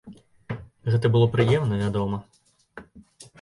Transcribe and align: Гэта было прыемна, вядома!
Гэта 0.95 1.11
было 1.15 1.27
прыемна, 1.35 1.79
вядома! 1.83 2.17